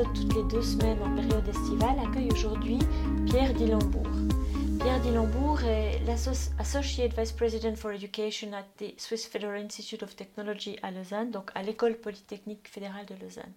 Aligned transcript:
toutes 0.00 0.34
les 0.34 0.42
deux 0.44 0.62
semaines 0.62 1.02
en 1.02 1.14
période 1.14 1.46
estivale 1.46 1.98
accueille 1.98 2.30
aujourd'hui 2.32 2.78
Pierre 3.26 3.52
Dillembourg. 3.52 4.06
Pierre 4.80 5.00
Dillembourg 5.00 5.62
est 5.64 6.00
l'Associate 6.06 7.12
Vice 7.14 7.32
President 7.32 7.76
for 7.76 7.90
Education 7.90 8.54
at 8.54 8.64
the 8.78 8.98
Swiss 8.98 9.26
Federal 9.26 9.62
Institute 9.62 10.02
of 10.02 10.16
Technology 10.16 10.78
à 10.82 10.90
Lausanne, 10.90 11.30
donc 11.30 11.50
à 11.54 11.62
l'École 11.62 11.96
Polytechnique 11.96 12.68
Fédérale 12.70 13.04
de 13.04 13.14
Lausanne. 13.22 13.52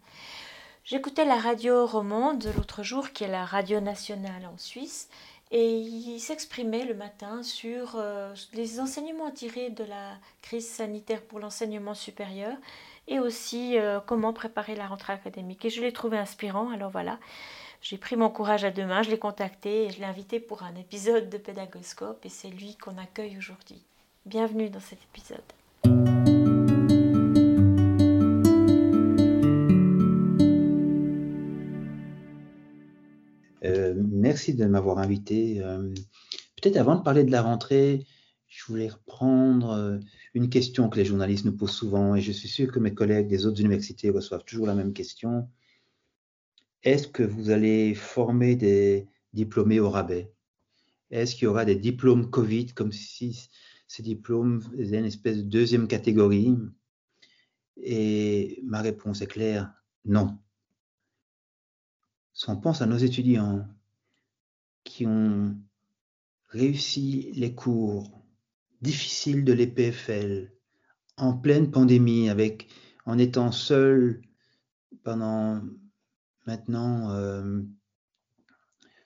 J'écoutais 0.84 1.24
la 1.24 1.38
radio 1.38 1.86
romande 1.86 2.46
l'autre 2.58 2.84
jour, 2.84 3.12
qui 3.12 3.24
est 3.24 3.30
la 3.30 3.46
radio 3.46 3.80
nationale 3.80 4.46
en 4.54 4.58
Suisse, 4.58 5.08
et 5.52 5.72
il 5.72 6.20
s'exprimait 6.20 6.84
le 6.84 6.96
matin 6.96 7.44
sur 7.44 7.96
euh, 7.96 8.34
les 8.54 8.82
enseignements 8.82 9.32
tirés 9.32 9.70
de 9.70 9.86
la 9.86 10.18
crise 10.42 10.68
sanitaire 10.68 11.22
pour 11.22 11.40
l'enseignement 11.40 11.94
supérieur 11.94 12.58
et 13.08 13.20
aussi 13.20 13.78
euh, 13.78 14.00
comment 14.00 14.34
préparer 14.34 14.76
la 14.76 14.88
rentrée 14.88 15.14
académique. 15.14 15.66
Et 15.66 15.70
je 15.70 15.82
l'ai 15.82 15.92
trouvé 15.92 16.18
inspirant, 16.18 16.70
alors 16.70 16.92
voilà, 16.92 17.20
j'ai 17.82 17.98
pris 17.98 18.16
mon 18.16 18.30
courage 18.30 18.64
à 18.64 18.72
deux 18.72 18.86
mains, 18.86 19.04
je 19.04 19.12
l'ai 19.12 19.20
contacté 19.20 19.86
et 19.86 19.90
je 19.92 20.00
l'ai 20.00 20.06
invité 20.06 20.40
pour 20.40 20.64
un 20.64 20.76
épisode 20.76 21.30
de 21.30 21.38
Pédagoscope 21.38 22.26
et 22.26 22.30
c'est 22.30 22.50
lui 22.50 22.76
qu'on 22.76 22.98
accueille 22.98 23.38
aujourd'hui. 23.38 23.84
Bienvenue 24.26 24.70
dans 24.70 24.80
cet 24.80 25.00
épisode. 25.04 25.40
Euh, 33.66 33.94
merci 33.98 34.54
de 34.54 34.66
m'avoir 34.66 35.00
invité. 35.00 35.60
Euh, 35.62 35.94
peut-être 36.62 36.78
avant 36.78 36.96
de 36.96 37.02
parler 37.02 37.24
de 37.24 37.32
la 37.32 37.42
rentrée, 37.42 38.06
je 38.56 38.66
voulais 38.68 38.88
reprendre 38.88 39.72
euh, 39.72 40.00
une 40.34 40.50
question 40.50 40.88
que 40.88 40.98
les 40.98 41.04
journalistes 41.04 41.44
nous 41.44 41.56
posent 41.58 41.76
souvent, 41.76 42.16
et 42.16 42.22
je 42.22 42.32
suis 42.32 42.48
sûr 42.48 42.72
que 42.72 42.80
mes 42.80 42.94
collègues 42.94 43.28
des 43.28 43.46
autres 43.46 43.60
universités 43.60 44.10
reçoivent 44.10 44.46
toujours 44.46 44.66
la 44.66 44.76
même 44.76 44.94
question. 44.94 45.50
Est-ce 46.84 47.10
que 47.10 47.24
vous 47.24 47.50
allez 47.50 47.94
former 47.94 48.56
des 48.56 49.10
diplômés 49.34 49.82
au 49.82 49.90
rabais? 49.90 50.32
Est-ce 51.12 51.36
qu'il 51.36 51.44
y 51.44 51.48
aura 51.48 51.66
des 51.66 51.76
diplômes 51.76 52.30
Covid, 52.30 52.68
comme 52.68 52.94
si 52.94 53.50
ces 53.88 54.04
diplômes 54.04 54.62
faisaient 54.62 55.00
une 55.00 55.06
espèce 55.06 55.38
de 55.38 55.42
deuxième 55.42 55.90
catégorie? 55.90 56.56
Et 57.76 58.62
ma 58.64 58.82
réponse 58.82 59.22
est 59.22 59.28
claire, 59.28 59.74
non. 60.06 60.40
Si 62.32 62.50
on 62.50 62.56
pense 62.56 62.82
à 62.82 62.86
nos 62.86 62.98
étudiants 62.98 63.68
qui 64.86 65.06
ont 65.06 65.58
réussi 66.48 67.34
les 67.34 67.54
cours 67.54 68.15
difficile 68.86 69.44
de 69.44 69.54
l'EPFL, 69.54 70.52
en 71.18 71.34
pleine 71.34 71.72
pandémie, 71.72 72.30
avec, 72.30 72.68
en 73.06 73.18
étant 73.18 73.52
seul 73.52 74.22
pendant 75.04 75.62
maintenant 76.46 77.12
euh, 77.12 77.62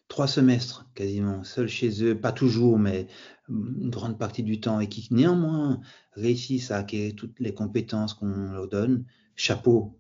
trois 0.10 0.28
semestres 0.28 0.90
quasiment, 0.96 1.44
seul 1.46 1.70
chez 1.70 2.04
eux, 2.04 2.20
pas 2.20 2.34
toujours, 2.34 2.78
mais 2.78 3.08
une 3.48 3.90
grande 3.90 4.20
partie 4.20 4.44
du 4.44 4.60
temps, 4.60 4.82
et 4.82 4.90
qui 4.90 5.08
néanmoins 5.12 5.80
réussissent 6.14 6.72
à 6.72 6.78
acquérir 6.78 7.16
toutes 7.16 7.40
les 7.40 7.54
compétences 7.54 8.14
qu'on 8.14 8.52
leur 8.52 8.68
donne, 8.68 9.06
chapeau. 9.36 9.98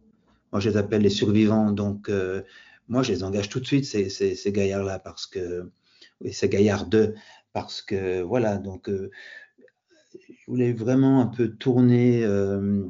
Moi, 0.51 0.59
je 0.59 0.69
les 0.69 0.77
appelle 0.77 1.03
les 1.03 1.09
survivants, 1.09 1.71
donc 1.71 2.09
euh, 2.09 2.41
moi, 2.89 3.01
je 3.01 3.13
les 3.13 3.23
engage 3.23 3.47
tout 3.47 3.61
de 3.61 3.65
suite, 3.65 3.85
ces, 3.85 4.09
ces, 4.09 4.51
gaillards-là, 4.51 4.99
parce 4.99 5.25
que, 5.25 5.71
oui, 6.19 6.33
ces 6.33 6.49
gaillards 6.49 6.87
de 6.87 7.15
parce 7.53 7.81
que, 7.81 8.21
voilà, 8.21 8.57
donc 8.57 8.89
euh, 8.89 9.09
je 10.13 10.45
voulais 10.47 10.73
vraiment 10.73 11.21
un 11.21 11.27
peu 11.27 11.49
tourner, 11.49 12.23
euh, 12.23 12.87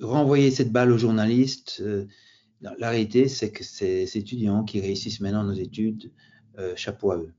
renvoyer 0.00 0.50
cette 0.50 0.72
balle 0.72 0.92
aux 0.92 0.98
journalistes. 0.98 1.78
Euh, 1.80 2.06
la 2.60 2.90
réalité, 2.90 3.28
c'est 3.28 3.50
que 3.50 3.64
ces 3.64 4.16
étudiants 4.18 4.64
qui 4.64 4.80
réussissent 4.80 5.20
maintenant 5.20 5.44
nos 5.44 5.54
études, 5.54 6.12
euh, 6.58 6.74
chapeau 6.76 7.12
à 7.12 7.16
eux. 7.16 7.32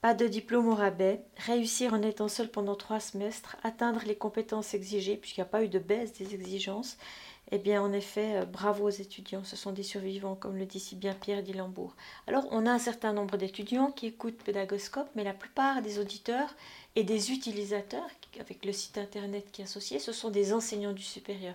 Pas 0.00 0.14
de 0.14 0.26
diplôme 0.26 0.68
au 0.68 0.74
rabais, 0.74 1.26
réussir 1.36 1.92
en 1.92 2.00
étant 2.00 2.28
seul 2.28 2.50
pendant 2.50 2.74
trois 2.74 3.00
semestres, 3.00 3.56
atteindre 3.62 4.00
les 4.06 4.16
compétences 4.16 4.72
exigées, 4.72 5.16
puisqu'il 5.16 5.40
n'y 5.40 5.46
a 5.46 5.50
pas 5.50 5.62
eu 5.62 5.68
de 5.68 5.78
baisse 5.78 6.14
des 6.14 6.34
exigences, 6.34 6.96
eh 7.52 7.58
bien, 7.58 7.82
en 7.82 7.92
effet, 7.92 8.36
euh, 8.36 8.44
bravo 8.44 8.86
aux 8.86 8.90
étudiants, 8.90 9.42
ce 9.44 9.56
sont 9.56 9.72
des 9.72 9.82
survivants, 9.82 10.36
comme 10.36 10.56
le 10.56 10.66
dit 10.66 10.78
si 10.78 10.94
bien 10.94 11.14
Pierre 11.14 11.42
Dillembourg. 11.42 11.96
Alors, 12.26 12.46
on 12.52 12.64
a 12.64 12.70
un 12.70 12.78
certain 12.78 13.12
nombre 13.12 13.36
d'étudiants 13.36 13.90
qui 13.90 14.06
écoutent 14.06 14.42
Pédagoscope, 14.42 15.08
mais 15.16 15.24
la 15.24 15.34
plupart 15.34 15.82
des 15.82 15.98
auditeurs 15.98 16.54
et 16.94 17.02
des 17.02 17.32
utilisateurs, 17.32 18.08
avec 18.38 18.64
le 18.64 18.72
site 18.72 18.98
internet 18.98 19.46
qui 19.50 19.62
est 19.62 19.64
associé, 19.64 19.98
ce 19.98 20.12
sont 20.12 20.30
des 20.30 20.52
enseignants 20.52 20.92
du 20.92 21.02
supérieur. 21.02 21.54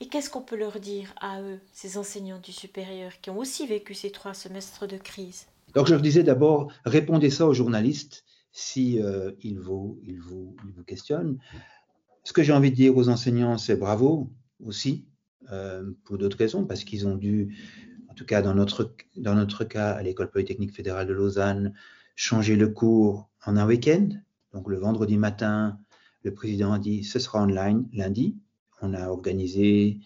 Et 0.00 0.08
qu'est-ce 0.08 0.30
qu'on 0.30 0.42
peut 0.42 0.56
leur 0.56 0.80
dire 0.80 1.14
à 1.20 1.42
eux, 1.42 1.60
ces 1.72 1.98
enseignants 1.98 2.40
du 2.40 2.52
supérieur, 2.52 3.12
qui 3.20 3.30
ont 3.30 3.38
aussi 3.38 3.66
vécu 3.66 3.94
ces 3.94 4.10
trois 4.10 4.34
semestres 4.34 4.86
de 4.86 4.96
crise? 4.96 5.46
Donc, 5.74 5.86
je 5.86 5.92
leur 5.92 6.02
disais 6.02 6.22
d'abord, 6.22 6.72
répondez 6.84 7.28
ça 7.28 7.46
aux 7.46 7.54
journalistes 7.54 8.24
si 8.52 9.02
euh, 9.02 9.32
ils, 9.42 9.58
vous, 9.58 9.98
ils, 10.02 10.18
vous, 10.18 10.56
ils 10.66 10.72
vous 10.72 10.84
questionnent. 10.84 11.38
Ce 12.24 12.32
que 12.32 12.42
j'ai 12.42 12.52
envie 12.54 12.70
de 12.70 12.76
dire 12.76 12.96
aux 12.96 13.10
enseignants, 13.10 13.58
c'est 13.58 13.76
bravo 13.76 14.30
aussi 14.64 15.04
euh, 15.52 15.90
pour 16.04 16.18
d'autres 16.18 16.38
raisons, 16.38 16.64
parce 16.64 16.84
qu'ils 16.84 17.06
ont 17.06 17.16
dû, 17.16 17.56
en 18.08 18.14
tout 18.14 18.24
cas 18.24 18.42
dans 18.42 18.54
notre, 18.54 18.94
dans 19.16 19.34
notre 19.34 19.64
cas 19.64 19.90
à 19.92 20.02
l'École 20.02 20.30
polytechnique 20.30 20.74
fédérale 20.74 21.06
de 21.06 21.12
Lausanne, 21.12 21.74
changer 22.14 22.56
le 22.56 22.68
cours 22.68 23.30
en 23.44 23.56
un 23.56 23.66
week-end. 23.66 24.08
Donc 24.52 24.68
le 24.68 24.76
vendredi 24.76 25.16
matin, 25.18 25.78
le 26.22 26.34
président 26.34 26.72
a 26.72 26.78
dit 26.78 27.04
ce 27.04 27.18
sera 27.18 27.42
online 27.42 27.88
lundi. 27.92 28.36
On 28.82 28.94
a 28.94 29.08
organisé 29.08 30.00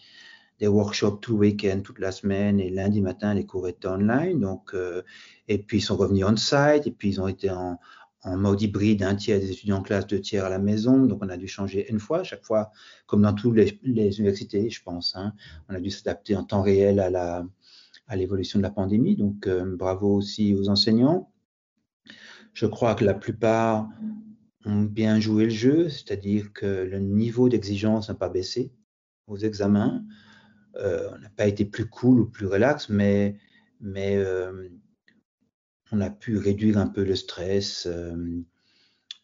des 0.60 0.68
workshops 0.68 1.20
tout 1.20 1.32
le 1.32 1.38
week-end, 1.38 1.80
toute 1.82 1.98
la 1.98 2.12
semaine, 2.12 2.60
et 2.60 2.68
lundi 2.68 3.00
matin, 3.00 3.32
les 3.32 3.46
cours 3.46 3.66
étaient 3.66 3.88
online. 3.88 4.38
Donc, 4.40 4.74
euh, 4.74 5.02
et 5.48 5.58
puis 5.58 5.78
ils 5.78 5.82
sont 5.82 5.96
revenus 5.96 6.26
on-site, 6.26 6.86
et 6.86 6.90
puis 6.90 7.08
ils 7.08 7.20
ont 7.20 7.28
été 7.28 7.50
en, 7.50 7.80
en 8.22 8.36
mode 8.36 8.60
hybride, 8.60 9.02
un 9.02 9.14
tiers 9.14 9.40
des 9.40 9.50
étudiants 9.50 9.78
en 9.78 9.82
classe, 9.82 10.06
deux 10.06 10.20
tiers 10.20 10.44
à 10.44 10.50
la 10.50 10.58
maison. 10.58 11.06
Donc, 11.06 11.20
on 11.22 11.28
a 11.28 11.36
dû 11.36 11.48
changer 11.48 11.90
une 11.90 12.00
fois, 12.00 12.22
chaque 12.22 12.44
fois, 12.44 12.70
comme 13.06 13.22
dans 13.22 13.32
toutes 13.32 13.56
les, 13.56 13.78
universités, 13.82 14.68
je 14.68 14.82
pense. 14.82 15.16
Hein. 15.16 15.32
on 15.68 15.74
a 15.74 15.80
dû 15.80 15.90
s'adapter 15.90 16.36
en 16.36 16.44
temps 16.44 16.62
réel 16.62 17.00
à 17.00 17.10
la 17.10 17.46
à 18.10 18.16
l'évolution 18.16 18.58
de 18.58 18.64
la 18.64 18.70
pandémie. 18.70 19.16
Donc, 19.16 19.46
euh, 19.46 19.76
bravo 19.76 20.16
aussi 20.16 20.54
aux 20.54 20.68
enseignants. 20.68 21.32
Je 22.52 22.66
crois 22.66 22.96
que 22.96 23.04
la 23.04 23.14
plupart 23.14 23.88
ont 24.64 24.82
bien 24.82 25.20
joué 25.20 25.44
le 25.44 25.50
jeu, 25.50 25.88
c'est-à-dire 25.88 26.52
que 26.52 26.66
le 26.66 26.98
niveau 26.98 27.48
d'exigence 27.48 28.08
n'a 28.08 28.16
pas 28.16 28.28
baissé 28.28 28.72
aux 29.28 29.38
examens. 29.38 30.04
Euh, 30.76 31.08
on 31.14 31.18
n'a 31.18 31.30
pas 31.30 31.46
été 31.46 31.64
plus 31.64 31.88
cool 31.88 32.20
ou 32.20 32.26
plus 32.26 32.46
relax, 32.46 32.88
mais, 32.88 33.36
mais 33.80 34.16
euh, 34.16 34.68
on 35.92 36.00
a 36.00 36.10
pu 36.10 36.36
réduire 36.38 36.78
un 36.78 36.86
peu 36.86 37.04
le 37.04 37.16
stress. 37.16 37.86
Euh, 37.86 38.44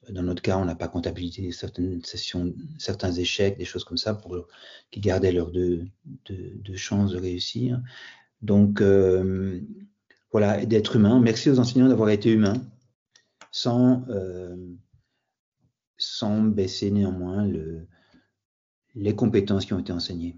dans 0.09 0.23
notre 0.23 0.43
cas, 0.43 0.57
on 0.59 0.65
n'a 0.65 0.75
pas 0.75 0.89
comptabilisé 0.89 1.51
certaines 1.53 2.03
sessions, 2.05 2.55
certains 2.79 3.13
échecs, 3.13 3.59
des 3.59 3.65
choses 3.65 3.85
comme 3.85 3.97
ça, 3.97 4.15
pour 4.15 4.47
qui 4.91 5.01
gardaient 5.01 5.33
leurs 5.33 5.51
deux, 5.51 5.87
chances 6.75 7.13
de 7.13 7.19
réussir. 7.19 7.81
Donc, 8.43 8.81
euh, 8.81 9.61
voilà, 10.31 10.65
d'être 10.65 10.97
humain. 10.97 11.21
Merci 11.21 11.51
aux 11.51 11.59
enseignants 11.59 11.89
d'avoir 11.89 12.11
été 12.11 12.31
humains, 12.31 12.63
sans, 13.51 14.05
euh, 14.09 14.57
baisser 16.51 16.91
néanmoins 16.91 17.45
le, 17.47 17.87
les 18.95 19.15
compétences 19.15 19.67
qui 19.67 19.73
ont 19.73 19.79
été 19.79 19.93
enseignées. 19.93 20.37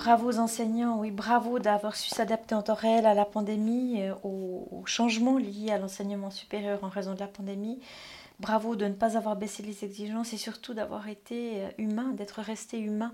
Bravo 0.00 0.28
aux 0.28 0.38
enseignants, 0.38 0.98
oui, 0.98 1.10
bravo 1.10 1.58
d'avoir 1.58 1.94
su 1.94 2.08
s'adapter 2.08 2.54
en 2.54 2.62
temps 2.62 2.72
réel 2.72 3.04
à 3.04 3.12
la 3.12 3.26
pandémie, 3.26 4.00
euh, 4.00 4.14
aux, 4.22 4.82
changements 4.86 5.36
liés 5.36 5.72
à 5.72 5.76
l'enseignement 5.76 6.30
supérieur 6.30 6.82
en 6.82 6.88
raison 6.88 7.12
de 7.12 7.20
la 7.20 7.26
pandémie. 7.26 7.78
Bravo 8.38 8.76
de 8.76 8.86
ne 8.86 8.94
pas 8.94 9.18
avoir 9.18 9.36
baissé 9.36 9.62
les 9.62 9.84
exigences 9.84 10.32
et 10.32 10.38
surtout 10.38 10.72
d'avoir 10.72 11.08
été 11.08 11.64
euh, 11.64 11.68
humain, 11.76 12.14
d'être 12.14 12.40
resté 12.40 12.78
humain 12.78 13.12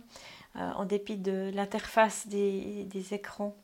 euh, 0.55 0.71
en 0.77 0.85
dépit 0.85 1.17
de 1.17 1.51
l'interface 1.53 2.29
des, 2.29 2.87
écrans. 3.11 3.57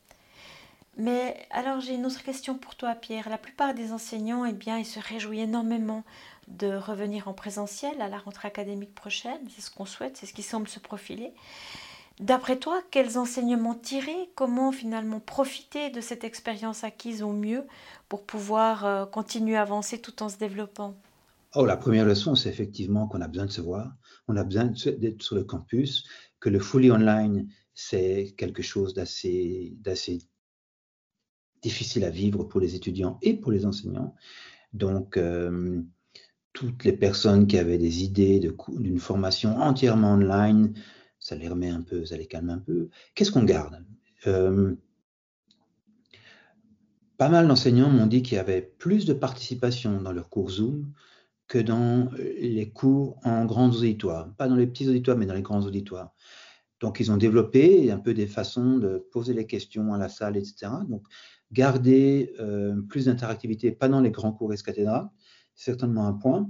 Mais 0.97 1.47
alors 1.49 1.79
j'ai 1.79 1.95
une 1.95 2.05
autre 2.05 2.23
question 2.23 2.55
pour 2.55 2.75
toi 2.75 2.93
Pierre. 2.93 3.29
La 3.29 3.37
plupart 3.37 3.73
des 3.73 3.93
enseignants, 3.93 4.43
eh 4.43 4.51
bien, 4.51 4.77
ils 4.77 4.85
se 4.85 4.99
réjouissent 4.99 5.43
énormément 5.43 6.03
de 6.49 6.75
revenir 6.75 7.29
en 7.29 7.33
présentiel 7.33 8.01
à 8.01 8.09
la 8.09 8.17
rentrée 8.17 8.49
académique 8.49 8.93
prochaine. 8.93 9.39
C'est 9.55 9.61
ce 9.61 9.71
qu'on 9.71 9.85
souhaite, 9.85 10.17
c'est 10.17 10.25
ce 10.25 10.33
qui 10.33 10.43
semble 10.43 10.67
se 10.67 10.79
profiler. 10.79 11.31
D'après 12.19 12.59
toi, 12.59 12.81
quels 12.91 13.17
enseignements 13.17 13.73
tirer? 13.73 14.29
Comment 14.35 14.71
finalement 14.71 15.19
profiter 15.19 15.89
de 15.89 15.99
cette 15.99 16.23
expérience 16.23 16.83
acquise 16.83 17.23
au 17.23 17.31
mieux 17.31 17.65
pour 18.07 18.25
pouvoir 18.25 18.85
euh, 18.85 19.05
continuer 19.05 19.55
à 19.55 19.63
avancer 19.63 19.99
tout 19.99 20.21
en 20.21 20.29
se 20.29 20.37
développant? 20.37 20.95
Oh, 21.55 21.65
la 21.65 21.77
première 21.77 22.05
leçon, 22.05 22.35
c'est 22.35 22.49
effectivement 22.49 23.07
qu'on 23.07 23.21
a 23.21 23.27
besoin 23.27 23.45
de 23.45 23.51
se 23.51 23.61
voir, 23.61 23.93
on 24.27 24.37
a 24.37 24.43
besoin 24.43 24.65
d'être 24.65 25.21
sur 25.21 25.35
le 25.35 25.43
campus, 25.43 26.03
que 26.39 26.49
le 26.49 26.59
fully 26.59 26.91
online, 26.91 27.47
c'est 27.73 28.33
quelque 28.37 28.63
chose 28.63 28.93
d'assez 28.93 29.75
difficile 31.61 32.05
à 32.05 32.09
vivre 32.09 32.43
pour 32.43 32.59
les 32.59 32.75
étudiants 32.75 33.17
et 33.21 33.35
pour 33.35 33.51
les 33.51 33.65
enseignants. 33.65 34.15
Donc, 34.73 35.17
euh, 35.17 35.81
toutes 36.53 36.83
les 36.83 36.93
personnes 36.93 37.47
qui 37.47 37.57
avaient 37.57 37.77
des 37.77 38.03
idées 38.03 38.39
d'une 38.39 38.99
formation 38.99 39.57
entièrement 39.57 40.13
online, 40.13 40.73
ça 41.23 41.35
les 41.35 41.47
remet 41.47 41.69
un 41.69 41.81
peu, 41.81 42.05
ça 42.05 42.17
les 42.17 42.27
calme 42.27 42.49
un 42.49 42.59
peu. 42.59 42.89
Qu'est-ce 43.15 43.31
qu'on 43.31 43.45
garde? 43.45 43.83
Euh, 44.27 44.75
Pas 47.17 47.29
mal 47.29 47.47
d'enseignants 47.47 47.89
m'ont 47.89 48.07
dit 48.07 48.21
qu'il 48.21 48.35
y 48.35 48.39
avait 48.39 48.61
plus 48.61 49.05
de 49.05 49.13
participation 49.13 50.01
dans 50.01 50.11
leurs 50.11 50.29
cours 50.29 50.49
Zoom 50.49 50.91
que 51.47 51.59
dans 51.59 52.09
les 52.17 52.69
cours 52.71 53.17
en 53.23 53.45
grands 53.45 53.69
auditoires. 53.69 54.35
Pas 54.35 54.49
dans 54.49 54.57
les 54.57 54.67
petits 54.67 54.89
auditoires, 54.89 55.17
mais 55.17 55.25
dans 55.25 55.33
les 55.33 55.41
grands 55.41 55.65
auditoires. 55.65 56.13
Donc, 56.81 56.99
ils 56.99 57.09
ont 57.09 57.17
développé 57.17 57.89
un 57.89 57.99
peu 57.99 58.13
des 58.13 58.27
façons 58.27 58.77
de 58.77 59.07
poser 59.13 59.33
les 59.33 59.47
questions 59.47 59.93
à 59.93 59.97
la 59.97 60.09
salle, 60.09 60.35
etc. 60.35 60.71
Donc, 60.89 61.07
garder 61.53 62.33
euh, 62.41 62.81
plus 62.89 63.05
d'interactivité, 63.05 63.71
pas 63.71 63.87
dans 63.87 64.01
les 64.01 64.11
grands 64.11 64.33
cours 64.33 64.51
Escathédra, 64.51 65.13
c'est 65.55 65.71
certainement 65.71 66.05
un 66.05 66.13
point. 66.13 66.49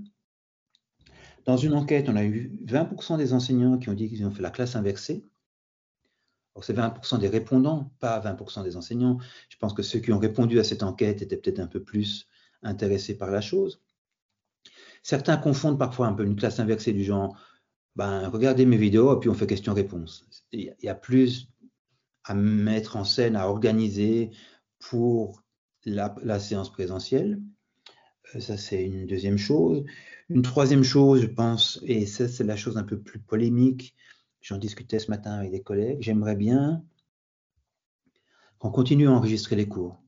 Dans 1.45 1.57
une 1.57 1.73
enquête, 1.73 2.07
on 2.09 2.15
a 2.15 2.23
eu 2.23 2.57
20% 2.65 3.17
des 3.17 3.33
enseignants 3.33 3.77
qui 3.77 3.89
ont 3.89 3.93
dit 3.93 4.09
qu'ils 4.09 4.25
ont 4.25 4.31
fait 4.31 4.41
la 4.41 4.49
classe 4.49 4.75
inversée. 4.75 5.25
C'est 6.61 6.75
20% 6.75 7.19
des 7.19 7.27
répondants, 7.27 7.91
pas 7.99 8.19
20% 8.19 8.63
des 8.63 8.77
enseignants. 8.77 9.17
Je 9.49 9.57
pense 9.57 9.73
que 9.73 9.81
ceux 9.81 9.99
qui 9.99 10.11
ont 10.13 10.19
répondu 10.19 10.59
à 10.59 10.63
cette 10.63 10.83
enquête 10.83 11.21
étaient 11.21 11.37
peut-être 11.37 11.59
un 11.59 11.67
peu 11.67 11.81
plus 11.81 12.27
intéressés 12.61 13.17
par 13.17 13.31
la 13.31 13.41
chose. 13.41 13.81
Certains 15.01 15.37
confondent 15.37 15.79
parfois 15.79 16.07
un 16.07 16.13
peu 16.13 16.23
une 16.23 16.35
classe 16.35 16.59
inversée 16.59 16.93
du 16.93 17.03
genre, 17.03 17.35
ben, 17.95 18.29
regardez 18.29 18.65
mes 18.65 18.77
vidéos 18.77 19.17
et 19.17 19.19
puis 19.19 19.29
on 19.29 19.33
fait 19.33 19.47
question-réponse. 19.47 20.27
Il 20.51 20.73
y 20.81 20.89
a 20.89 20.95
plus 20.95 21.49
à 22.23 22.35
mettre 22.35 22.95
en 22.95 23.03
scène, 23.03 23.35
à 23.35 23.49
organiser 23.49 24.31
pour 24.79 25.43
la 25.85 26.39
séance 26.39 26.71
présentielle. 26.71 27.41
Euh, 28.35 28.39
ça, 28.39 28.57
c'est 28.57 28.83
une 28.83 29.05
deuxième 29.05 29.37
chose. 29.37 29.83
Une 30.29 30.41
troisième 30.41 30.83
chose, 30.83 31.21
je 31.21 31.27
pense, 31.27 31.79
et 31.83 32.05
ça, 32.05 32.27
c'est 32.27 32.43
la 32.43 32.55
chose 32.55 32.77
un 32.77 32.83
peu 32.83 32.99
plus 32.99 33.19
polémique, 33.19 33.95
j'en 34.41 34.57
discutais 34.57 34.99
ce 34.99 35.11
matin 35.11 35.33
avec 35.33 35.51
des 35.51 35.61
collègues, 35.61 35.97
j'aimerais 36.01 36.35
bien 36.35 36.83
qu'on 38.57 38.71
continue 38.71 39.07
à 39.07 39.11
enregistrer 39.11 39.55
les 39.55 39.67
cours. 39.67 40.01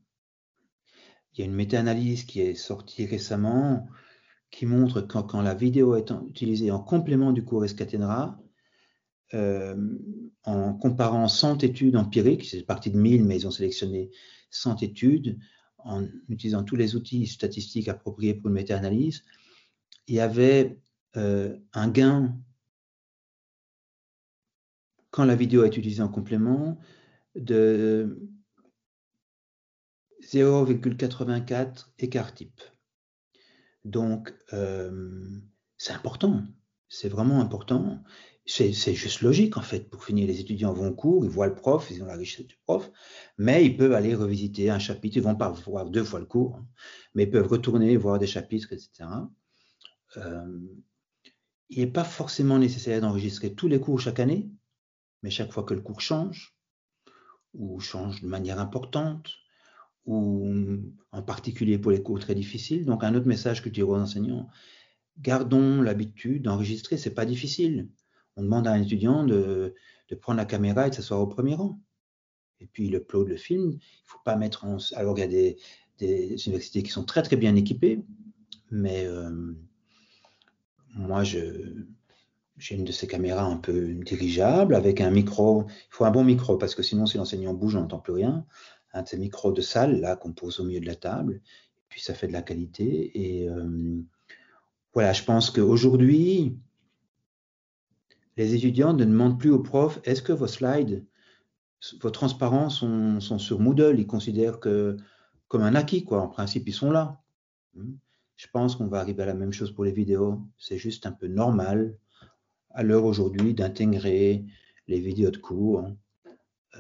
Il 1.34 1.40
y 1.40 1.42
a 1.44 1.46
une 1.46 1.54
méta-analyse 1.54 2.24
qui 2.24 2.40
est 2.40 2.56
sortie 2.56 3.06
récemment 3.06 3.88
qui 4.52 4.66
montre 4.66 5.02
que 5.02 5.22
quand, 5.22 5.42
la 5.42 5.54
vidéo 5.54 5.96
est 5.96 6.12
utilisée 6.30 6.72
en 6.72 6.80
complément 6.80 7.34
du 7.34 7.44
cours 7.44 7.66
Escatenra, 7.66 8.40
euh, 9.34 9.76
en 10.44 10.74
comparant 10.74 11.28
100 11.28 11.64
études 11.64 11.98
empiriques, 11.98 12.46
c'est 12.46 12.64
parti 12.64 12.90
de 12.90 12.98
1000, 12.98 13.26
mais 13.26 13.36
ils 13.36 13.48
ont 13.48 13.52
sélectionné 13.52 14.12
100 14.52 14.82
études, 14.84 15.38
en 15.80 16.08
utilisant 16.30 16.64
tous 16.64 16.78
les 16.78 16.96
outils 16.96 17.28
statistiques 17.28 17.90
appropriés 17.90 18.34
pour 18.34 18.48
une 18.48 18.54
méta-analyse, 18.54 19.24
il 20.08 20.16
y 20.16 20.20
avait 20.20 20.80
euh, 21.18 21.58
un 21.74 21.90
gain 21.90 22.38
quand 25.12 25.26
la 25.26 25.36
vidéo 25.36 25.64
est 25.64 25.78
utilisée 25.78 26.04
en 26.04 26.10
complément 26.10 26.78
de 27.36 28.20
0,84 30.24 31.88
écart 32.00 32.34
type. 32.34 32.62
Donc, 33.86 34.34
euh, 34.54 35.40
c'est 35.78 35.94
important, 35.94 36.44
c'est 36.90 37.10
vraiment 37.10 37.40
important 37.40 38.04
c'est 38.46 38.94
juste 38.94 39.22
logique 39.22 39.58
en 39.58 39.62
fait. 39.62 39.90
Pour 39.90 40.04
finir, 40.04 40.28
les 40.28 40.40
étudiants 40.40 40.74
vont 40.74 40.90
au 40.90 40.94
cours, 40.94 41.26
ils 41.26 41.32
voient 41.32 41.48
le 41.48 41.56
prof, 41.56 41.90
ils 41.90 42.04
ont 42.04 42.06
la 42.06 42.16
richesse 42.16 42.46
du 42.46 42.56
prof, 42.66 42.92
mais 43.38 43.66
ils 43.66 43.76
peuvent 43.76 43.94
aller 43.94 44.14
revisiter 44.14 44.70
un 44.70 44.80
chapitre. 44.80 45.18
Ils 45.18 45.24
vont 45.24 45.36
pas 45.36 45.50
voir 45.50 45.90
deux 45.90 46.04
fois 46.04 46.20
le 46.20 46.26
cours, 46.26 46.58
hein, 46.58 46.68
mais 47.16 47.24
ils 47.24 47.32
peuvent 47.32 47.48
retourner 47.48 47.98
voir 47.98 48.20
des 48.20 48.28
chapitres, 48.28 48.72
etc. 48.72 49.10
Euh, 50.18 50.60
il 51.70 51.80
n'est 51.80 51.92
pas 51.92 52.04
forcément 52.04 52.60
nécessaire 52.60 53.02
d'enregistrer 53.02 53.54
tous 53.54 53.68
les 53.68 53.80
cours 53.80 54.00
chaque 54.00 54.20
année, 54.20 54.50
mais 55.24 55.30
chaque 55.30 55.52
fois 55.52 55.64
que 55.64 55.74
le 55.74 55.82
cours 55.82 56.02
change, 56.02 56.56
ou 57.54 57.80
change 57.80 58.22
de 58.22 58.28
manière 58.28 58.60
importante, 58.60 59.32
ou 60.06 60.48
en 61.12 61.24
particulier 61.24 61.80
pour 61.80 61.92
les 61.92 62.04
cours 62.04 62.20
très 62.20 62.36
difficiles. 62.36 62.86
Donc 62.86 63.04
un 63.04 63.16
autre 63.16 63.28
message 63.28 63.64
que 63.64 63.70
je 63.70 63.74
dirais 63.74 63.90
aux 63.90 63.96
enseignants, 63.96 64.48
gardons 65.18 65.82
l'habitude 65.82 66.44
d'enregistrer, 66.44 66.98
c'est 66.98 67.16
pas 67.16 67.26
difficile 67.26 67.90
on 68.36 68.44
demande 68.44 68.68
à 68.68 68.72
un 68.72 68.82
étudiant 68.82 69.24
de, 69.24 69.76
prendre 70.22 70.38
la 70.38 70.46
caméra 70.46 70.88
et 70.88 70.90
de 70.90 70.96
s'asseoir 70.96 71.22
au 71.22 71.28
premier 71.28 71.56
rang. 71.56 71.80
Et 72.60 72.68
puis 72.68 72.88
il 72.88 72.96
upload 72.96 73.28
le 73.28 73.38
film. 73.38 73.72
Il 73.72 74.04
faut 74.06 74.20
pas 74.24 74.36
mettre 74.36 74.66
en. 74.66 74.78
Alors 74.96 75.18
il 75.18 75.22
y 75.22 75.24
a 75.24 75.56
des, 75.98 76.46
universités 76.46 76.84
qui 76.84 76.92
sont 76.92 77.04
très 77.04 77.22
très 77.22 77.38
bien 77.38 77.56
équipées, 77.56 78.04
mais 78.72 79.06
euh, 79.06 79.54
moi. 80.96 81.24
J'ai 81.24 82.76
une 82.76 82.86
de 82.86 82.92
ces 82.92 83.08
caméras 83.08 83.46
un 83.46 83.58
peu 83.58 83.94
dirigeable 83.96 84.76
avec 84.76 85.02
un 85.02 85.12
micro. 85.12 85.66
Il 85.68 85.92
faut 85.92 86.06
un 86.06 86.12
bon 86.12 86.24
micro 86.24 86.58
parce 86.58 86.74
que 86.74 86.84
sinon, 86.84 87.06
si 87.06 87.18
l'enseignant 87.18 87.54
bouge, 87.54 87.76
on 87.76 87.82
n'entend 87.82 88.00
plus 88.00 88.14
rien. 88.14 88.46
Un 88.94 89.04
de 89.04 89.08
ces 89.08 89.18
micros 89.18 89.52
de 89.52 89.62
salle 89.62 90.00
là 90.00 90.16
qu'on 90.16 90.32
pose 90.32 90.60
au 90.62 90.64
milieu 90.64 90.80
de 90.80 90.86
la 90.86 90.96
table. 90.96 91.42
Et 91.44 91.86
puis 91.90 92.02
ça 92.02 92.14
fait 92.14 92.28
de 92.28 92.34
la 92.34 92.42
qualité. 92.42 93.12
Et 93.14 93.50
euh, 93.50 94.02
voilà, 94.94 95.12
je 95.12 95.24
pense 95.24 95.52
qu'aujourd'hui, 95.52 96.58
les 98.38 98.56
étudiants 98.56 98.94
ne 98.94 99.04
demandent 99.04 99.40
plus 99.40 99.52
aux 99.52 99.62
profs 99.62 100.00
est-ce 100.04 100.22
que 100.22 100.34
vos 100.34 100.48
slides, 100.48 101.06
vos 102.02 102.10
transparents 102.10 102.70
sont, 102.70 103.20
sur 103.20 103.60
Moodle? 103.60 104.00
Ils 104.00 104.08
considèrent 104.08 104.60
que 104.60 104.98
comme 105.48 105.62
un 105.62 105.76
acquis, 105.76 106.04
quoi. 106.04 106.22
En 106.22 106.28
principe, 106.28 106.68
ils 106.68 106.74
sont 106.74 106.92
là. 106.92 107.22
Je 108.36 108.48
pense 108.52 108.76
qu'on 108.76 108.88
va 108.88 109.00
arriver 109.00 109.24
à 109.24 109.28
la 109.28 109.34
même 109.34 109.54
chose 109.54 109.72
pour 109.72 109.86
les 109.86 109.92
vidéos. 109.92 110.42
C'est 110.58 110.78
juste 110.78 111.06
un 111.06 111.12
peu 111.12 111.28
normal 111.28 111.98
à 112.72 112.84
l'heure 112.84 113.06
aujourd'hui 113.06 113.54
d'intégrer 113.54 114.46
les 114.88 115.00
vidéos 115.00 115.32
de 115.32 115.38
cours. 115.38 115.90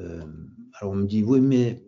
Euh, 0.01 0.25
alors 0.73 0.93
on 0.93 0.97
me 0.97 1.07
dit 1.07 1.23
oui, 1.23 1.39
mais 1.39 1.81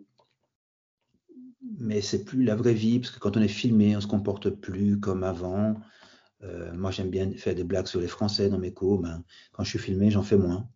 mais 1.78 2.00
c'est 2.00 2.24
plus 2.24 2.44
la 2.44 2.56
vraie 2.56 2.74
vie 2.74 2.98
parce 2.98 3.10
que 3.10 3.18
quand 3.18 3.36
on 3.36 3.42
est 3.42 3.48
filmé, 3.48 3.96
on 3.96 4.00
se 4.00 4.06
comporte 4.06 4.50
plus 4.50 4.98
comme 4.98 5.22
avant. 5.22 5.76
Euh, 6.42 6.72
moi, 6.74 6.90
j'aime 6.90 7.10
bien 7.10 7.30
faire 7.32 7.54
des 7.54 7.64
blagues 7.64 7.86
sur 7.86 8.00
les 8.00 8.08
Français 8.08 8.48
dans 8.48 8.58
mes 8.58 8.72
cours. 8.72 9.00
Ben, 9.00 9.22
quand 9.52 9.64
je 9.64 9.70
suis 9.70 9.78
filmé, 9.78 10.10
j'en 10.10 10.22
fais 10.22 10.36
moins. 10.36 10.68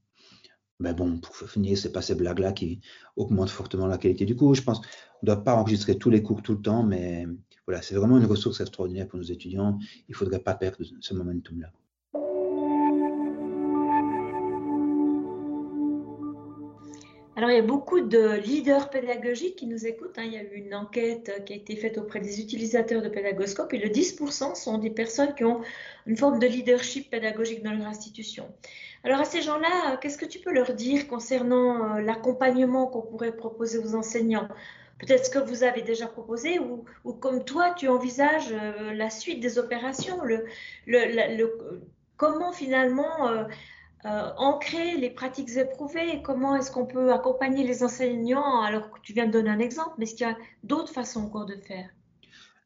Mais 0.80 0.94
bon, 0.94 1.18
pour 1.18 1.34
finir, 1.48 1.78
c'est 1.78 1.92
pas 1.92 2.02
ces 2.02 2.14
blagues-là 2.14 2.52
qui 2.52 2.80
augmentent 3.16 3.50
fortement 3.50 3.86
la 3.86 3.98
qualité 3.98 4.24
du 4.24 4.36
cours. 4.36 4.54
Je 4.54 4.62
pense 4.62 4.80
qu'on 4.80 4.86
ne 5.22 5.26
doit 5.26 5.44
pas 5.44 5.54
enregistrer 5.54 5.96
tous 5.96 6.10
les 6.10 6.22
cours 6.22 6.42
tout 6.42 6.52
le 6.52 6.62
temps, 6.62 6.82
mais 6.82 7.26
voilà, 7.66 7.82
c'est 7.82 7.94
vraiment 7.94 8.18
une 8.18 8.26
ressource 8.26 8.60
extraordinaire 8.60 9.06
pour 9.06 9.18
nos 9.18 9.24
étudiants. 9.24 9.78
Il 10.08 10.12
ne 10.12 10.16
faudrait 10.16 10.40
pas 10.40 10.54
perdre 10.54 10.78
ce 11.00 11.14
momentum-là. 11.14 11.68
Alors, 17.34 17.50
il 17.50 17.56
y 17.56 17.58
a 17.58 17.62
beaucoup 17.62 18.00
de 18.02 18.36
leaders 18.40 18.90
pédagogiques 18.90 19.56
qui 19.56 19.66
nous 19.66 19.86
écoutent. 19.86 20.18
Hein. 20.18 20.24
Il 20.26 20.34
y 20.34 20.36
a 20.36 20.42
eu 20.42 20.54
une 20.54 20.74
enquête 20.74 21.42
qui 21.46 21.54
a 21.54 21.56
été 21.56 21.76
faite 21.76 21.96
auprès 21.96 22.20
des 22.20 22.40
utilisateurs 22.40 23.00
de 23.00 23.08
Pédagoscope 23.08 23.72
et 23.72 23.78
le 23.78 23.88
10% 23.88 24.54
sont 24.54 24.78
des 24.78 24.90
personnes 24.90 25.34
qui 25.34 25.44
ont 25.44 25.62
une 26.06 26.16
forme 26.16 26.38
de 26.38 26.46
leadership 26.46 27.10
pédagogique 27.10 27.62
dans 27.62 27.72
leur 27.72 27.86
institution. 27.86 28.52
Alors, 29.04 29.20
à 29.20 29.24
ces 29.24 29.42
gens-là, 29.42 29.96
qu'est-ce 29.96 30.18
que 30.18 30.26
tu 30.26 30.38
peux 30.38 30.52
leur 30.52 30.74
dire 30.74 31.08
concernant 31.08 31.96
euh, 31.96 32.00
l'accompagnement 32.00 32.86
qu'on 32.86 33.02
pourrait 33.02 33.36
proposer 33.36 33.78
aux 33.78 33.94
enseignants? 33.94 34.48
Peut-être 34.98 35.26
ce 35.26 35.30
que 35.30 35.40
vous 35.40 35.64
avez 35.64 35.82
déjà 35.82 36.06
proposé 36.06 36.60
ou, 36.60 36.84
comme 37.14 37.44
toi, 37.44 37.74
tu 37.76 37.88
envisages 37.88 38.52
euh, 38.52 38.92
la 38.94 39.10
suite 39.10 39.40
des 39.40 39.58
opérations, 39.58 40.18
comment 42.16 42.52
finalement 42.52 43.28
euh, 43.28 43.44
euh, 44.04 44.30
ancrer 44.36 44.96
les 44.96 45.10
pratiques 45.10 45.56
éprouvées 45.56 46.22
comment 46.22 46.56
est-ce 46.56 46.70
qu'on 46.70 46.86
peut 46.86 47.12
accompagner 47.12 47.66
les 47.66 47.82
enseignants? 47.82 48.62
Alors 48.62 48.90
que 48.90 49.00
tu 49.02 49.12
viens 49.12 49.26
de 49.26 49.32
donner 49.32 49.50
un 49.50 49.58
exemple, 49.58 49.94
mais 49.98 50.04
est-ce 50.04 50.14
qu'il 50.14 50.26
y 50.26 50.30
a 50.30 50.36
d'autres 50.62 50.92
façons 50.92 51.22
encore 51.24 51.46
de 51.46 51.56
faire? 51.56 51.88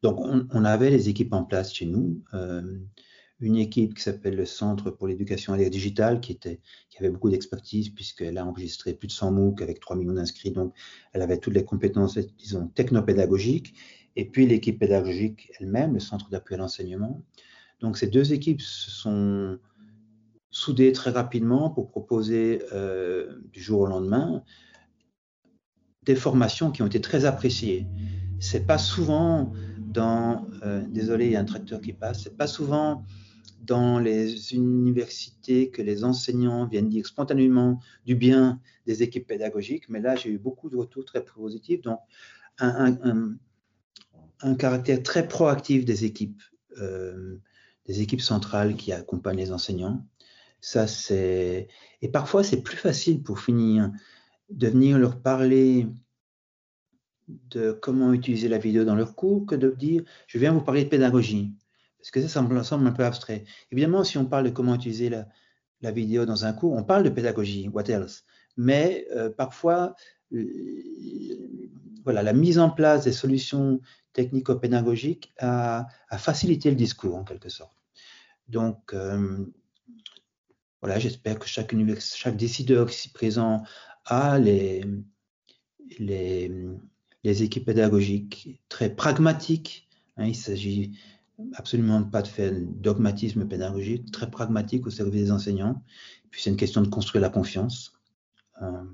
Donc, 0.02 0.18
on, 0.20 0.64
avait 0.64 0.90
les 0.90 1.08
équipes 1.08 1.32
en 1.32 1.42
place 1.42 1.72
chez 1.72 1.86
nous. 1.86 2.20
Euh, 2.34 2.78
une 3.40 3.56
équipe 3.56 3.94
qui 3.94 4.02
s'appelle 4.02 4.34
le 4.34 4.46
Centre 4.46 4.90
pour 4.90 5.06
l'éducation 5.06 5.52
à 5.52 5.56
l'ère 5.56 5.70
digitale, 5.70 6.20
qui, 6.20 6.32
était, 6.32 6.60
qui 6.88 6.98
avait 6.98 7.10
beaucoup 7.10 7.28
d'expertise, 7.28 7.90
puisqu'elle 7.90 8.38
a 8.38 8.46
enregistré 8.46 8.94
plus 8.94 9.08
de 9.08 9.12
100 9.12 9.32
MOOC 9.32 9.62
avec 9.62 9.80
3 9.80 9.96
millions 9.96 10.14
d'inscrits. 10.14 10.52
Donc, 10.52 10.74
elle 11.12 11.22
avait 11.22 11.38
toutes 11.38 11.54
les 11.54 11.64
compétences, 11.64 12.18
disons, 12.38 12.68
technopédagogiques. 12.68 13.74
Et 14.16 14.24
puis, 14.24 14.46
l'équipe 14.46 14.78
pédagogique 14.78 15.52
elle-même, 15.60 15.94
le 15.94 16.00
Centre 16.00 16.30
d'appui 16.30 16.54
à 16.54 16.58
l'enseignement. 16.58 17.22
Donc, 17.80 17.98
ces 17.98 18.06
deux 18.06 18.32
équipes 18.32 18.62
se 18.62 18.90
sont 18.90 19.58
soudé 20.50 20.92
très 20.92 21.10
rapidement 21.10 21.68
pour 21.68 21.90
proposer 21.90 22.62
euh, 22.72 23.38
du 23.52 23.60
jour 23.60 23.80
au 23.80 23.86
lendemain 23.86 24.42
des 26.04 26.14
formations 26.14 26.70
qui 26.70 26.80
ont 26.80 26.86
été 26.86 27.00
très 27.00 27.26
appréciées. 27.26 27.86
C'est 28.38 28.66
pas 28.66 28.78
souvent 28.78 29.52
dans, 29.78 30.46
euh, 30.64 30.82
désolé, 30.88 31.26
il 31.26 31.32
y 31.32 31.36
a 31.36 31.40
un 31.40 31.44
tracteur 31.44 31.80
qui 31.80 31.92
passe, 31.92 32.22
c'est 32.22 32.36
pas 32.36 32.46
souvent 32.46 33.04
dans 33.66 33.98
les 33.98 34.54
universités 34.54 35.70
que 35.70 35.82
les 35.82 36.04
enseignants 36.04 36.66
viennent 36.66 36.88
dire 36.88 37.06
spontanément 37.06 37.80
du 38.04 38.14
bien 38.14 38.60
des 38.86 39.02
équipes 39.02 39.26
pédagogiques, 39.26 39.88
mais 39.88 40.00
là 40.00 40.16
j'ai 40.16 40.30
eu 40.30 40.38
beaucoup 40.38 40.70
de 40.70 40.76
retours 40.76 41.04
très 41.04 41.24
positifs, 41.24 41.82
donc 41.82 41.98
un, 42.58 43.36
caractère 44.58 45.02
très 45.02 45.26
proactif 45.28 45.84
des 45.84 46.04
équipes. 46.04 46.42
Euh, 46.78 47.40
des 47.86 48.02
équipes 48.02 48.20
centrales 48.20 48.76
qui 48.76 48.92
accompagnent 48.92 49.38
les 49.38 49.52
enseignants. 49.52 50.04
Ça, 50.60 50.86
c'est 50.86 51.68
et 52.02 52.08
parfois 52.08 52.42
c'est 52.42 52.62
plus 52.62 52.76
facile 52.76 53.22
pour 53.22 53.40
finir 53.40 53.92
de 54.50 54.68
venir 54.68 54.98
leur 54.98 55.20
parler 55.20 55.86
de 57.28 57.72
comment 57.72 58.12
utiliser 58.12 58.48
la 58.48 58.58
vidéo 58.58 58.84
dans 58.84 58.94
leur 58.94 59.14
cours 59.14 59.46
que 59.46 59.54
de 59.54 59.70
dire 59.70 60.02
je 60.26 60.38
viens 60.38 60.52
vous 60.52 60.60
parler 60.60 60.84
de 60.84 60.88
pédagogie. 60.88 61.52
Parce 62.06 62.24
que 62.24 62.28
ça, 62.28 62.62
semble 62.62 62.86
un 62.86 62.92
peu 62.92 63.04
abstrait. 63.04 63.44
Évidemment, 63.72 64.04
si 64.04 64.16
on 64.16 64.26
parle 64.26 64.44
de 64.44 64.50
comment 64.50 64.76
utiliser 64.76 65.10
la, 65.10 65.90
vidéo 65.90 66.24
dans 66.24 66.44
un 66.44 66.52
cours, 66.52 66.72
on 66.72 66.84
parle 66.84 67.02
de 67.02 67.08
pédagogie, 67.08 67.68
what 67.68 67.88
else? 67.88 68.24
Mais 68.56 69.08
euh, 69.10 69.28
parfois, 69.28 69.96
voilà, 72.04 72.22
la 72.22 72.32
mise 72.32 72.60
en 72.60 72.70
place 72.70 73.02
des 73.04 73.12
solutions 73.12 73.80
technico-pédagogiques 74.12 75.34
a, 75.40 75.88
facilité 76.16 76.70
le 76.70 76.76
discours 76.76 77.16
en 77.16 77.24
quelque 77.24 77.48
sorte. 77.48 77.74
Donc, 78.48 78.94
euh, 78.94 79.44
voilà, 80.80 81.00
j'espère 81.00 81.40
que 81.40 81.48
chaque, 81.48 81.74
décideur 82.36 82.88
ici 82.88 83.10
présent 83.10 83.64
a 84.04 84.38
les 84.38 84.84
équipes 87.24 87.66
pédagogiques 87.66 88.60
très 88.68 88.94
pragmatiques. 88.94 89.88
Hein, 90.16 90.26
il 90.26 90.36
s'agit 90.36 90.96
absolument 91.54 92.02
pas 92.02 92.22
de 92.22 92.28
faire 92.28 92.52
dogmatisme 92.54 93.46
pédagogique, 93.46 94.10
très 94.10 94.30
pragmatique 94.30 94.86
au 94.86 94.90
service 94.90 95.24
des 95.24 95.32
enseignants. 95.32 95.82
Puis 96.30 96.42
c'est 96.42 96.50
une 96.50 96.56
question 96.56 96.82
de 96.82 96.88
construire 96.88 97.22
la 97.22 97.28
confiance. 97.28 97.92
Euh, 98.62 98.84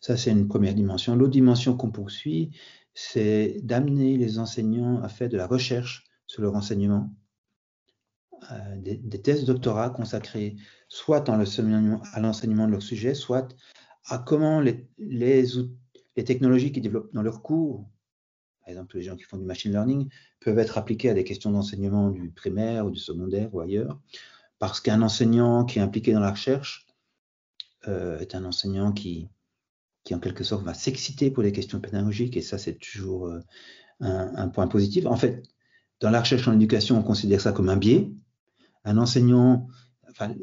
ça, 0.00 0.16
c'est 0.16 0.30
une 0.30 0.48
première 0.48 0.74
dimension. 0.74 1.16
L'autre 1.16 1.32
dimension 1.32 1.76
qu'on 1.76 1.90
poursuit, 1.90 2.50
c'est 2.94 3.60
d'amener 3.62 4.16
les 4.16 4.38
enseignants 4.38 5.02
à 5.02 5.08
faire 5.08 5.28
de 5.28 5.36
la 5.36 5.46
recherche 5.46 6.04
sur 6.26 6.42
leur 6.42 6.54
enseignement, 6.54 7.12
euh, 8.52 8.76
des, 8.76 8.96
des, 8.96 9.20
thèses 9.22 9.40
de 9.40 9.46
doctorat 9.46 9.90
consacrées 9.90 10.56
soit 10.88 11.28
à 11.28 11.36
l'enseignement 12.20 12.66
de 12.66 12.72
leur 12.72 12.82
sujet, 12.82 13.14
soit 13.14 13.48
à 14.04 14.18
comment 14.18 14.60
les, 14.60 14.88
les, 14.98 15.44
les 16.16 16.24
technologies 16.24 16.70
qu'ils 16.70 16.82
développent 16.82 17.12
dans 17.12 17.22
leurs 17.22 17.42
cours, 17.42 17.88
par 18.66 18.72
exemple 18.72 18.96
les 18.96 19.04
gens 19.04 19.14
qui 19.14 19.22
font 19.22 19.36
du 19.36 19.44
machine 19.44 19.70
learning, 19.70 20.08
peuvent 20.40 20.58
être 20.58 20.76
appliquées 20.76 21.08
à 21.08 21.14
des 21.14 21.22
questions 21.22 21.52
d'enseignement 21.52 22.10
du 22.10 22.30
primaire 22.30 22.84
ou 22.84 22.90
du 22.90 22.98
secondaire 22.98 23.54
ou 23.54 23.60
ailleurs, 23.60 24.00
parce 24.58 24.80
qu'un 24.80 25.02
enseignant 25.02 25.64
qui 25.64 25.78
est 25.78 25.82
impliqué 25.82 26.12
dans 26.12 26.20
la 26.20 26.32
recherche 26.32 26.88
euh, 27.86 28.18
est 28.18 28.34
un 28.34 28.44
enseignant 28.44 28.90
qui, 28.90 29.28
qui 30.02 30.16
en 30.16 30.18
quelque 30.18 30.42
sorte 30.42 30.64
va 30.64 30.74
s'exciter 30.74 31.30
pour 31.30 31.44
les 31.44 31.52
questions 31.52 31.78
pédagogiques, 31.78 32.36
et 32.36 32.42
ça 32.42 32.58
c'est 32.58 32.74
toujours 32.74 33.28
euh, 33.28 33.38
un, 34.00 34.34
un, 34.34 34.48
point 34.48 34.66
positif. 34.66 35.06
En 35.06 35.16
fait, 35.16 35.44
dans 36.00 36.10
la 36.10 36.18
recherche 36.18 36.48
en 36.48 36.52
éducation, 36.52 36.98
on 36.98 37.04
considère 37.04 37.40
ça 37.40 37.52
comme 37.52 37.68
un 37.68 37.76
biais. 37.76 38.10
Un 38.84 38.98
enseignant, 38.98 39.68
enfin, 40.10 40.34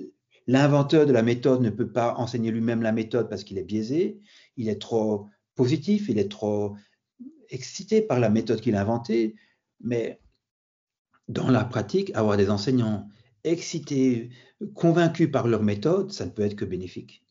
l'inventeur 0.48 1.06
de 1.06 1.12
la 1.12 1.24
méthode 1.24 1.62
ne 1.62 1.70
peut 1.70 1.92
pas 1.92 2.16
enseigner 2.16 2.52
lui-même 2.52 2.84
la 2.84 2.94
méthode 2.94 3.30
parce 3.30 3.44
qu'il 3.44 3.58
est 3.58 3.66
biaisé, 3.66 4.22
il 4.56 4.70
est 4.70 4.80
trop 4.80 5.28
positif, 5.56 6.08
il 6.08 6.20
est 6.20 6.32
trop 6.32 6.78
excité 7.54 8.02
par 8.02 8.20
la 8.20 8.30
méthode 8.30 8.62
qu'il 8.62 8.76
a 8.76 8.82
inventée, 8.82 9.36
mais 9.80 10.20
dans 11.28 11.50
la 11.50 11.64
pratique, 11.64 12.12
avoir 12.16 12.38
des 12.38 12.50
enseignants 12.50 13.08
excités, 13.44 14.30
convaincus 14.74 15.32
par 15.32 15.48
leur 15.48 15.64
méthode, 15.64 16.12
ça 16.12 16.26
ne 16.26 16.32
peut 16.32 16.44
être 16.44 16.56
que 16.56 16.66
bénéfique. 16.66 17.24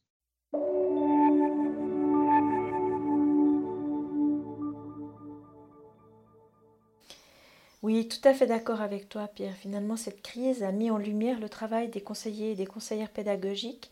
Oui, 7.82 8.06
tout 8.06 8.28
à 8.28 8.32
fait 8.32 8.46
d'accord 8.46 8.80
avec 8.80 9.08
toi, 9.08 9.26
Pierre. 9.26 9.56
Finalement, 9.56 9.96
cette 9.96 10.22
crise 10.22 10.62
a 10.62 10.70
mis 10.70 10.90
en 10.90 10.98
lumière 10.98 11.40
le 11.40 11.48
travail 11.48 11.88
des 11.88 12.00
conseillers 12.00 12.52
et 12.52 12.54
des 12.54 12.66
conseillères 12.66 13.10
pédagogiques 13.10 13.90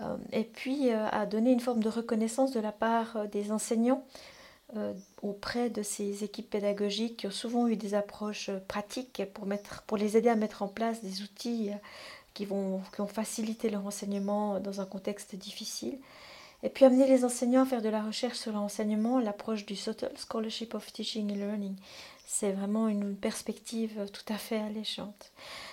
euh, 0.00 0.16
et 0.32 0.44
puis 0.44 0.92
euh, 0.92 1.08
a 1.08 1.26
donné 1.26 1.50
une 1.50 1.60
forme 1.60 1.82
de 1.82 1.88
reconnaissance 1.88 2.52
de 2.52 2.60
la 2.60 2.70
part 2.70 3.16
euh, 3.16 3.26
des 3.26 3.50
enseignants 3.50 4.04
auprès 5.22 5.70
de 5.70 5.82
ces 5.82 6.24
équipes 6.24 6.50
pédagogiques 6.50 7.18
qui 7.18 7.26
ont 7.26 7.30
souvent 7.30 7.68
eu 7.68 7.76
des 7.76 7.94
approches 7.94 8.50
pratiques 8.68 9.22
pour, 9.32 9.46
mettre, 9.46 9.82
pour 9.82 9.96
les 9.96 10.16
aider 10.16 10.28
à 10.28 10.34
mettre 10.34 10.62
en 10.62 10.68
place 10.68 11.02
des 11.02 11.22
outils 11.22 11.70
qui, 12.34 12.44
vont, 12.44 12.82
qui 12.94 13.00
ont 13.00 13.06
facilité 13.06 13.70
leur 13.70 13.86
enseignement 13.86 14.60
dans 14.60 14.80
un 14.80 14.84
contexte 14.84 15.34
difficile. 15.36 15.98
Et 16.62 16.68
puis 16.68 16.84
amener 16.84 17.06
les 17.06 17.24
enseignants 17.24 17.62
à 17.62 17.66
faire 17.66 17.82
de 17.82 17.88
la 17.88 18.02
recherche 18.02 18.38
sur 18.38 18.52
l'enseignement, 18.52 19.20
l'approche 19.20 19.66
du 19.66 19.76
Total 19.76 20.12
Scholarship 20.16 20.74
of 20.74 20.92
Teaching 20.92 21.30
and 21.30 21.36
Learning. 21.36 21.76
C'est 22.26 22.52
vraiment 22.52 22.88
une 22.88 23.14
perspective 23.14 24.10
tout 24.12 24.32
à 24.32 24.36
fait 24.36 24.58
alléchante. 24.58 25.32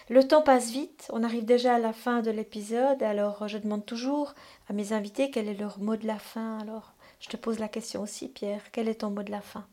Le 0.09 0.27
temps 0.27 0.43
passe 0.43 0.69
vite, 0.69 1.09
on 1.11 1.23
arrive 1.23 1.45
déjà 1.45 1.75
à 1.75 1.79
la 1.79 1.93
fin 1.93 2.21
de 2.21 2.29
l'épisode, 2.29 3.01
alors 3.01 3.47
je 3.47 3.57
demande 3.57 3.85
toujours 3.85 4.35
à 4.69 4.73
mes 4.73 4.93
invités 4.93 5.31
quel 5.31 5.47
est 5.47 5.55
leur 5.55 5.79
mot 5.79 5.95
de 5.95 6.05
la 6.05 6.19
fin. 6.19 6.59
Alors 6.59 6.93
je 7.23 7.29
te 7.29 7.37
pose 7.37 7.59
la 7.59 7.69
question 7.69 8.01
aussi, 8.01 8.27
Pierre, 8.27 8.61
quel 8.71 8.89
est 8.89 8.95
ton 8.95 9.09
mot 9.09 9.23
de 9.23 9.31
la 9.31 9.41
fin? 9.41 9.65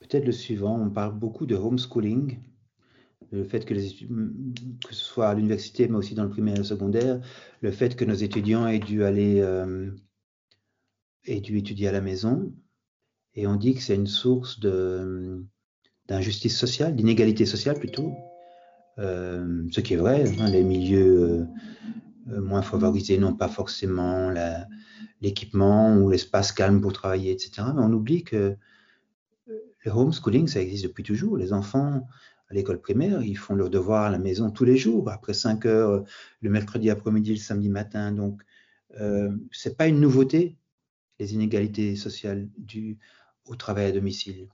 Peut-être 0.00 0.24
le 0.24 0.32
suivant, 0.32 0.80
on 0.80 0.90
parle 0.90 1.14
beaucoup 1.14 1.44
de 1.44 1.54
homeschooling, 1.54 2.38
le 3.30 3.44
fait 3.44 3.64
que, 3.64 3.74
les, 3.74 3.90
que 4.86 4.94
ce 4.94 5.04
soit 5.04 5.28
à 5.28 5.34
l'université, 5.34 5.86
mais 5.86 5.96
aussi 5.96 6.14
dans 6.14 6.24
le 6.24 6.30
primaire 6.30 6.54
et 6.54 6.58
le 6.58 6.64
secondaire, 6.64 7.20
le 7.60 7.70
fait 7.70 7.94
que 7.94 8.04
nos 8.04 8.14
étudiants 8.14 8.66
aient 8.66 8.78
dû 8.78 9.04
aller, 9.04 9.40
euh, 9.40 9.90
étudier 11.24 11.88
à 11.88 11.92
la 11.92 12.00
maison, 12.00 12.52
et 13.34 13.46
on 13.46 13.56
dit 13.56 13.74
que 13.74 13.82
c'est 13.82 13.94
une 13.94 14.06
source 14.06 14.58
de 14.58 15.44
d'injustice 16.08 16.58
sociale, 16.58 16.96
d'inégalité 16.96 17.46
sociale 17.46 17.78
plutôt, 17.78 18.12
euh, 18.98 19.62
ce 19.70 19.80
qui 19.80 19.94
est 19.94 19.96
vrai, 19.96 20.24
hein, 20.40 20.50
les 20.50 20.64
milieux 20.64 21.46
euh, 22.28 22.40
moins 22.40 22.60
favorisés 22.60 23.18
n'ont 23.18 23.34
pas 23.34 23.48
forcément 23.48 24.30
l'équipement 25.22 25.96
ou 25.96 26.10
l'espace 26.10 26.52
calme 26.52 26.80
pour 26.80 26.92
travailler, 26.92 27.32
etc. 27.32 27.68
Mais 27.74 27.82
on 27.82 27.92
oublie 27.92 28.24
que 28.24 28.56
le 29.84 29.90
homeschooling, 29.90 30.48
ça 30.48 30.60
existe 30.60 30.84
depuis 30.84 31.04
toujours. 31.04 31.36
Les 31.36 31.52
enfants 31.52 32.06
à 32.48 32.54
l'école 32.54 32.80
primaire, 32.80 33.22
ils 33.22 33.38
font 33.38 33.54
leurs 33.54 33.70
devoirs 33.70 34.04
à 34.04 34.10
la 34.10 34.18
maison 34.18 34.50
tous 34.50 34.64
les 34.64 34.76
jours, 34.76 35.10
après 35.10 35.32
5 35.32 35.64
heures, 35.66 36.04
le 36.40 36.50
mercredi 36.50 36.90
après-midi, 36.90 37.30
le 37.30 37.36
samedi 37.36 37.70
matin. 37.70 38.12
Donc, 38.12 38.42
euh, 39.00 39.30
ce 39.50 39.68
n'est 39.68 39.74
pas 39.74 39.86
une 39.86 40.00
nouveauté, 40.00 40.58
les 41.18 41.34
inégalités 41.34 41.96
sociales 41.96 42.48
dues 42.58 42.98
au 43.46 43.56
travail 43.56 43.86
à 43.86 43.92
domicile. 43.92 44.48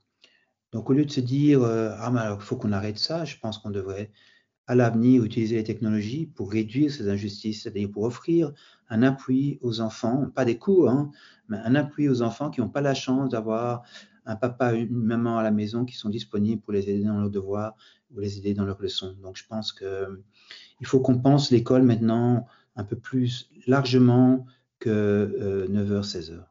Donc, 0.73 0.91
au 0.91 0.93
lieu 0.93 1.05
de 1.05 1.11
se 1.11 1.21
dire, 1.21 1.63
euh, 1.63 1.91
ah, 1.99 2.11
mais 2.11 2.21
il 2.35 2.41
faut 2.41 2.57
qu'on 2.57 2.73
arrête 2.73 2.99
ça, 2.99 3.25
je 3.25 3.37
pense 3.39 3.59
qu'on 3.59 3.71
devrait, 3.71 4.13
à 4.69 4.75
l'avenir 4.75 5.25
utiliser 5.25 5.57
les 5.57 5.65
technologies 5.65 6.27
pour 6.27 6.53
réduire 6.53 6.93
ces 6.93 7.09
injustices, 7.09 7.63
c'est-à-dire 7.63 7.91
pour 7.91 8.05
offrir 8.05 8.53
un 8.91 9.03
appui 9.03 9.59
aux 9.63 9.81
enfants, 9.81 10.31
pas 10.35 10.45
des 10.45 10.59
cours, 10.59 10.91
hein, 10.91 11.11
mais 11.49 11.57
un 11.57 11.75
appui 11.75 12.09
aux 12.09 12.21
enfants 12.21 12.51
qui 12.51 12.61
n'ont 12.61 12.69
pas 12.69 12.83
la 12.83 12.95
chance 12.95 13.31
d'avoir 13.31 13.83
un 14.27 14.37
papa, 14.37 14.75
une 14.75 14.91
maman 14.91 15.39
à 15.39 15.43
la 15.43 15.51
maison 15.51 15.87
qui 15.87 15.97
sont 15.97 16.11
disponibles 16.11 16.61
pour 16.61 16.75
les 16.75 16.91
aider 16.91 17.05
dans 17.05 17.19
leurs 17.19 17.31
devoirs 17.31 17.75
ou 18.15 18.21
les 18.21 18.37
aider 18.37 18.53
dans 18.53 18.67
leurs 18.67 18.81
leçons. 18.81 19.17
Donc 19.23 19.39
je 19.39 19.47
pense 19.49 19.73
qu'il 19.73 20.87
faut 20.87 21.01
qu'on 21.01 21.19
pense 21.19 21.51
l'école 21.51 21.83
maintenant 21.83 22.47
un 22.77 22.85
peu 22.85 22.97
plus 22.97 23.51
largement 23.67 24.45
que 24.81 24.91
euh, 24.91 25.67
9h, 25.69 26.05
16h. 26.05 26.45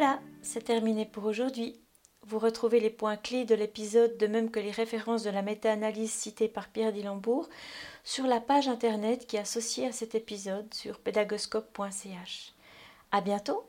Voilà, 0.00 0.20
c'est 0.42 0.62
terminé 0.62 1.04
pour 1.06 1.24
aujourd'hui. 1.24 1.80
Vous 2.22 2.38
retrouvez 2.38 2.78
les 2.78 2.88
points 2.88 3.16
clés 3.16 3.44
de 3.44 3.56
l'épisode, 3.56 4.16
de 4.16 4.28
même 4.28 4.48
que 4.48 4.60
les 4.60 4.70
références 4.70 5.24
de 5.24 5.30
la 5.30 5.42
méta-analyse 5.42 6.12
citée 6.12 6.46
par 6.46 6.68
Pierre 6.68 6.92
Dillembourg, 6.92 7.48
sur 8.04 8.28
la 8.28 8.38
page 8.38 8.68
internet 8.68 9.26
qui 9.26 9.34
est 9.34 9.40
associée 9.40 9.88
à 9.88 9.92
cet 9.92 10.14
épisode 10.14 10.72
sur 10.72 11.00
pédagoscope.ch. 11.00 12.54
À 13.10 13.20
bientôt! 13.20 13.67